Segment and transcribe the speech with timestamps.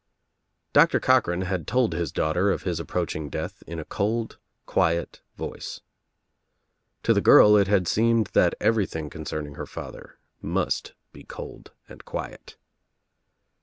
[0.73, 5.21] Doctor Cochran had told his daughter of his ap proaching death In a cold quiet
[5.37, 5.81] voice.
[7.03, 12.03] To the girl it had seemed that everything concerning her father must be cold and
[12.03, 12.57] quiet.